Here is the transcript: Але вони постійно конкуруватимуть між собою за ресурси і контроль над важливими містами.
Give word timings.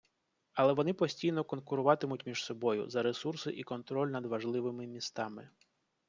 Але 0.53 0.73
вони 0.73 0.93
постійно 0.93 1.43
конкуруватимуть 1.43 2.25
між 2.25 2.43
собою 2.43 2.89
за 2.89 3.03
ресурси 3.03 3.51
і 3.51 3.63
контроль 3.63 4.07
над 4.09 4.25
важливими 4.25 4.87
містами. 4.87 5.49